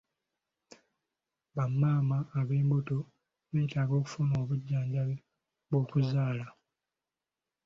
Bamaama 1.55 2.17
ab'embuto 2.39 2.97
beetaaga 3.51 3.93
okufuna 3.99 4.33
obujjanjabi 4.43 5.15
bw'okuzaala. 5.69 6.45